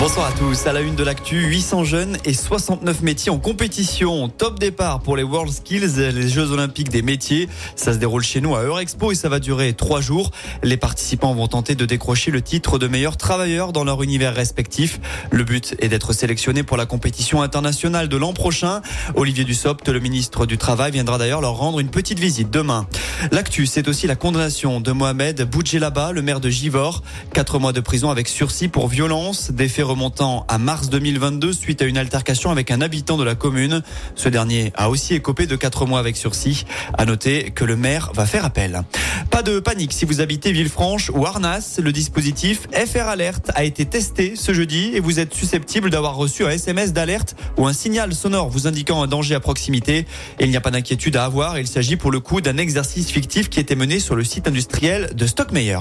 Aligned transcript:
Bonsoir 0.00 0.26
à 0.26 0.32
tous. 0.32 0.66
À 0.66 0.72
la 0.72 0.80
une 0.80 0.96
de 0.96 1.04
l'actu, 1.04 1.46
800 1.46 1.84
jeunes 1.84 2.18
et 2.24 2.34
69 2.34 3.02
métiers 3.02 3.30
en 3.30 3.38
compétition. 3.38 4.28
Top 4.28 4.58
départ 4.58 5.00
pour 5.00 5.16
les 5.16 5.22
World 5.22 5.52
Skills, 5.52 5.96
les 5.96 6.28
Jeux 6.28 6.50
Olympiques 6.50 6.88
des 6.88 7.00
métiers. 7.00 7.48
Ça 7.76 7.92
se 7.92 7.98
déroule 7.98 8.24
chez 8.24 8.40
nous 8.40 8.56
à 8.56 8.62
Eurexpo 8.62 9.12
et 9.12 9.14
ça 9.14 9.28
va 9.28 9.38
durer 9.38 9.72
trois 9.72 10.00
jours. 10.00 10.32
Les 10.64 10.76
participants 10.76 11.32
vont 11.32 11.46
tenter 11.46 11.76
de 11.76 11.86
décrocher 11.86 12.32
le 12.32 12.42
titre 12.42 12.78
de 12.78 12.88
meilleurs 12.88 13.16
travailleurs 13.16 13.72
dans 13.72 13.84
leur 13.84 14.02
univers 14.02 14.34
respectif. 14.34 14.98
Le 15.30 15.44
but 15.44 15.76
est 15.78 15.88
d'être 15.88 16.12
sélectionnés 16.12 16.64
pour 16.64 16.76
la 16.76 16.86
compétition 16.86 17.40
internationale 17.40 18.08
de 18.08 18.16
l'an 18.16 18.32
prochain. 18.32 18.82
Olivier 19.14 19.44
Dussopt, 19.44 19.88
le 19.88 20.00
ministre 20.00 20.44
du 20.44 20.58
Travail, 20.58 20.90
viendra 20.90 21.18
d'ailleurs 21.18 21.40
leur 21.40 21.56
rendre 21.56 21.78
une 21.78 21.90
petite 21.90 22.18
visite 22.18 22.50
demain. 22.50 22.88
L'actu, 23.30 23.64
c'est 23.66 23.86
aussi 23.86 24.08
la 24.08 24.16
condamnation 24.16 24.80
de 24.80 24.90
Mohamed 24.90 25.42
Boudjelaba, 25.48 26.10
le 26.10 26.20
maire 26.20 26.40
de 26.40 26.50
Givor. 26.50 27.02
Quatre 27.32 27.60
mois 27.60 27.72
de 27.72 27.80
prison 27.80 28.10
avec 28.10 28.28
sursis 28.28 28.66
pour 28.68 28.88
violence, 28.88 29.52
faits 29.68 29.83
remontant 29.84 30.44
à 30.48 30.58
mars 30.58 30.88
2022 30.88 31.52
suite 31.52 31.82
à 31.82 31.84
une 31.84 31.96
altercation 31.96 32.50
avec 32.50 32.70
un 32.70 32.80
habitant 32.80 33.16
de 33.16 33.24
la 33.24 33.34
commune. 33.34 33.82
Ce 34.14 34.28
dernier 34.28 34.72
a 34.74 34.90
aussi 34.90 35.14
écopé 35.14 35.46
de 35.46 35.56
quatre 35.56 35.86
mois 35.86 36.00
avec 36.00 36.16
sursis. 36.16 36.64
À 36.98 37.04
noter 37.04 37.50
que 37.50 37.64
le 37.64 37.76
maire 37.76 38.10
va 38.14 38.26
faire 38.26 38.44
appel. 38.44 38.82
Pas 39.30 39.42
de 39.42 39.60
panique 39.60 39.92
si 39.92 40.04
vous 40.04 40.20
habitez 40.20 40.52
Villefranche 40.52 41.10
ou 41.14 41.26
Arnas. 41.26 41.78
Le 41.82 41.92
dispositif 41.92 42.68
FR 42.72 43.08
Alert 43.08 43.50
a 43.54 43.64
été 43.64 43.84
testé 43.84 44.34
ce 44.36 44.52
jeudi 44.52 44.90
et 44.94 45.00
vous 45.00 45.20
êtes 45.20 45.34
susceptible 45.34 45.90
d'avoir 45.90 46.16
reçu 46.16 46.44
un 46.44 46.50
SMS 46.50 46.92
d'alerte 46.92 47.36
ou 47.56 47.66
un 47.66 47.72
signal 47.72 48.14
sonore 48.14 48.48
vous 48.48 48.66
indiquant 48.66 49.02
un 49.02 49.06
danger 49.06 49.34
à 49.34 49.40
proximité. 49.40 50.06
Et 50.38 50.44
il 50.44 50.50
n'y 50.50 50.56
a 50.56 50.60
pas 50.60 50.70
d'inquiétude 50.70 51.16
à 51.16 51.24
avoir. 51.24 51.58
Il 51.58 51.66
s'agit 51.66 51.96
pour 51.96 52.10
le 52.10 52.20
coup 52.20 52.40
d'un 52.40 52.56
exercice 52.56 53.10
fictif 53.10 53.48
qui 53.48 53.60
était 53.60 53.76
mené 53.76 54.00
sur 54.00 54.16
le 54.16 54.24
site 54.24 54.48
industriel 54.48 55.10
de 55.14 55.26
Stockmeyer. 55.26 55.78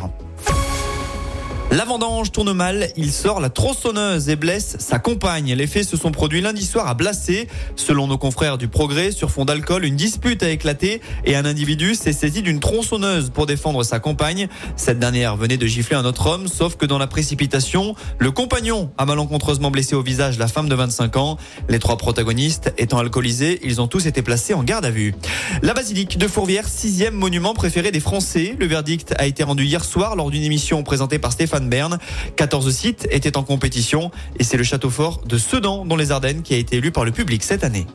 La 1.74 1.86
vendange 1.86 2.32
tourne 2.32 2.54
mal, 2.54 2.90
il 2.98 3.12
sort 3.12 3.40
la 3.40 3.50
tronçonneuse 3.50 4.30
et 4.30 4.36
blesse 4.36 4.76
sa 4.78 5.00
compagne. 5.00 5.56
Les 5.56 5.66
faits 5.66 5.90
se 5.90 5.98
sont 5.98 6.12
produits 6.12 6.40
lundi 6.40 6.64
soir 6.64 6.86
à 6.86 6.94
Blassé. 6.94 7.48
Selon 7.76 8.06
nos 8.06 8.20
confrères 8.20 8.60
du 8.60 8.68
Progrès, 8.68 9.10
sur 9.10 9.32
fond 9.32 9.44
d'alcool, 9.44 9.84
une 9.84 9.96
dispute 9.96 10.44
a 10.44 10.52
éclaté 10.52 11.02
et 11.26 11.36
un 11.36 11.46
individu 11.46 11.96
s'est 11.96 12.14
saisi 12.14 12.44
d'une 12.44 12.60
tronçonneuse 12.60 13.32
pour 13.32 13.48
défendre 13.48 13.82
sa 13.82 14.00
compagne. 14.00 14.50
Cette 14.76 15.00
dernière 15.00 15.36
venait 15.36 15.58
de 15.58 15.66
gifler 15.66 15.96
un 15.96 16.06
autre 16.06 16.28
homme, 16.28 16.48
sauf 16.48 16.76
que 16.76 16.86
dans 16.86 17.00
la 17.00 17.08
précipitation, 17.08 17.96
le 18.20 18.30
compagnon 18.30 18.92
a 19.00 19.08
malencontreusement 19.08 19.72
blessé 19.72 19.96
au 19.96 20.04
visage 20.04 20.38
la 20.38 20.48
femme 20.48 20.70
de 20.70 20.76
25 20.76 21.18
ans. 21.18 21.38
Les 21.70 21.80
trois 21.80 21.98
protagonistes 21.98 22.72
étant 22.78 23.00
alcoolisés, 23.00 23.60
ils 23.64 23.82
ont 23.82 23.88
tous 23.88 24.06
été 24.06 24.22
placés 24.22 24.54
en 24.54 24.62
garde 24.62 24.86
à 24.86 24.92
vue. 24.92 25.16
La 25.64 25.74
basilique 25.74 26.20
de 26.20 26.28
Fourvière, 26.28 26.68
sixième 26.68 27.16
monument 27.16 27.56
préféré 27.56 27.90
des 27.90 28.00
Français. 28.00 28.56
Le 28.60 28.68
verdict 28.68 29.16
a 29.18 29.26
été 29.26 29.42
rendu 29.42 29.66
hier 29.66 29.84
soir 29.84 30.16
lors 30.16 30.30
d'une 30.30 30.44
émission 30.44 30.84
présentée 30.84 31.18
par 31.18 31.32
Stéphane 31.32 31.63
Bern. 31.70 31.98
14 32.36 32.72
sites 32.72 33.08
étaient 33.12 33.38
en 33.38 33.44
compétition 33.44 34.12
et 34.40 34.44
c'est 34.44 34.58
le 34.58 34.64
château 34.64 34.90
fort 34.90 35.22
de 35.26 35.38
Sedan 35.38 35.86
dans 35.86 35.96
les 35.96 36.12
Ardennes 36.12 36.42
qui 36.42 36.54
a 36.54 36.58
été 36.58 36.78
élu 36.78 36.92
par 36.92 37.06
le 37.06 37.12
public 37.12 37.44
cette 37.44 37.64
année. 37.64 37.88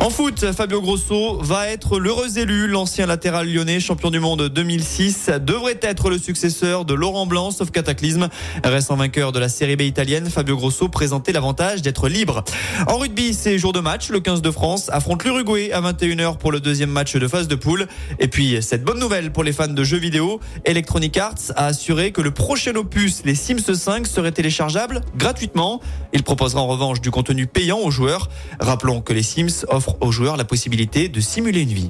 En 0.00 0.10
foot, 0.10 0.52
Fabio 0.52 0.80
Grosso 0.80 1.38
va 1.42 1.66
être 1.66 1.98
l'heureux 1.98 2.38
élu. 2.38 2.68
L'ancien 2.68 3.04
latéral 3.04 3.52
lyonnais, 3.52 3.80
champion 3.80 4.10
du 4.10 4.20
monde 4.20 4.48
2006, 4.48 5.28
devrait 5.40 5.80
être 5.82 6.08
le 6.08 6.18
successeur 6.18 6.84
de 6.84 6.94
Laurent 6.94 7.26
Blanc, 7.26 7.50
sauf 7.50 7.72
cataclysme. 7.72 8.28
Restant 8.62 8.94
vainqueur 8.94 9.32
de 9.32 9.40
la 9.40 9.48
Série 9.48 9.74
B 9.74 9.82
italienne, 9.82 10.30
Fabio 10.30 10.56
Grosso 10.56 10.88
présentait 10.88 11.32
l'avantage 11.32 11.82
d'être 11.82 12.08
libre. 12.08 12.44
En 12.86 12.98
rugby, 12.98 13.34
c'est 13.34 13.58
jour 13.58 13.72
de 13.72 13.80
match. 13.80 14.08
Le 14.10 14.20
15 14.20 14.40
de 14.40 14.52
France 14.52 14.88
affronte 14.90 15.24
l'Uruguay 15.24 15.72
à 15.72 15.80
21h 15.80 16.38
pour 16.38 16.52
le 16.52 16.60
deuxième 16.60 16.90
match 16.90 17.16
de 17.16 17.26
phase 17.26 17.48
de 17.48 17.56
poule. 17.56 17.88
Et 18.20 18.28
puis, 18.28 18.62
cette 18.62 18.84
bonne 18.84 19.00
nouvelle 19.00 19.32
pour 19.32 19.42
les 19.42 19.52
fans 19.52 19.66
de 19.66 19.84
jeux 19.84 19.98
vidéo, 19.98 20.38
Electronic 20.64 21.16
Arts 21.16 21.52
a 21.56 21.66
assuré 21.66 22.12
que 22.12 22.20
le 22.20 22.30
prochain 22.30 22.76
opus, 22.76 23.22
les 23.24 23.34
Sims 23.34 23.74
5, 23.74 24.06
serait 24.06 24.32
téléchargeable 24.32 25.00
gratuitement. 25.16 25.80
Il 26.12 26.22
proposera 26.22 26.60
en 26.60 26.68
revanche 26.68 27.00
du 27.00 27.10
contenu 27.10 27.48
payant 27.48 27.78
aux 27.80 27.90
joueurs. 27.90 28.28
Rappelons 28.60 29.00
que 29.00 29.12
les 29.12 29.24
Sims 29.24 29.66
offrent 29.68 29.87
aux 30.00 30.12
joueurs 30.12 30.36
la 30.36 30.44
possibilité 30.44 31.08
de 31.08 31.20
simuler 31.20 31.62
une 31.62 31.72
vie. 31.72 31.88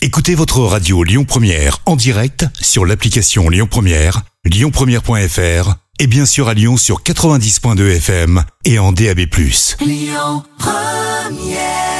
Écoutez 0.00 0.34
votre 0.34 0.60
radio 0.60 1.04
Lyon 1.04 1.24
Première 1.24 1.78
en 1.86 1.96
direct 1.96 2.46
sur 2.60 2.84
l'application 2.84 3.48
Lyon 3.48 3.68
Première, 3.70 4.22
lyonpremière.fr 4.44 5.74
et 5.98 6.06
bien 6.06 6.26
sûr 6.26 6.48
à 6.48 6.54
Lyon 6.54 6.76
sur 6.76 7.02
90.2 7.02 7.96
FM 7.96 8.42
et 8.64 8.78
en 8.78 8.92
DAB+. 8.92 9.20
Lyon 9.80 10.42
Première 10.58 11.91